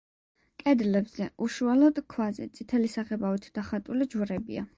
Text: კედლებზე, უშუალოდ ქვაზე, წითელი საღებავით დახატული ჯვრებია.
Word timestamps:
კედლებზე, 0.61 1.27
უშუალოდ 1.47 2.01
ქვაზე, 2.15 2.49
წითელი 2.57 2.91
საღებავით 2.97 3.47
დახატული 3.61 4.11
ჯვრებია. 4.17 4.67